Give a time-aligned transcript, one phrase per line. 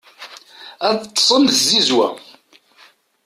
[0.87, 2.07] ad ṭṭsen d tzizwa